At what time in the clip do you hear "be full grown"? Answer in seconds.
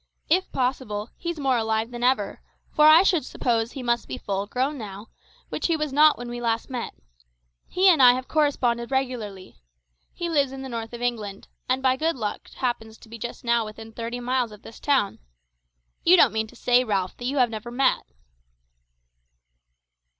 4.07-4.75